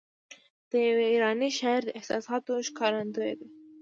د 0.69 0.71
یوه 0.87 1.05
ایراني 1.11 1.49
شاعر 1.59 1.81
د 1.85 1.89
احساساتو 1.99 2.53
ښکارندوی 2.69 3.31
ده. 3.39 3.47